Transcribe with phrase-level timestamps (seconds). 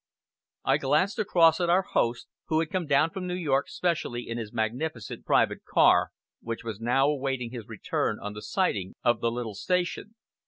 [0.65, 4.39] I glanced across at our host, who had come down from New York specially in
[4.39, 6.09] his magnificent private car,
[6.41, 10.15] which was now awaiting his return on a siding of the little station.